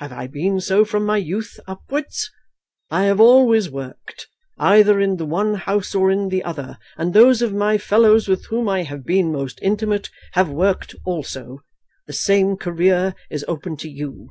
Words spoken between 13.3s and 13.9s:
is open to